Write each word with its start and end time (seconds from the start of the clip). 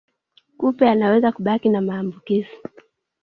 Kupe 0.57 0.89
anaweza 0.89 1.31
kubaki 1.31 1.69
na 1.69 1.81
maambukizi 1.81 2.49